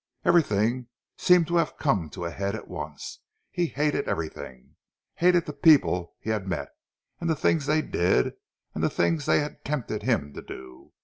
[0.25, 3.19] Everything seemed to have come to a head at once;
[3.53, 6.69] and he hated everything—hated the people he had met,
[7.19, 8.33] and the things they did,
[8.73, 10.91] and the things they had tempted him to do.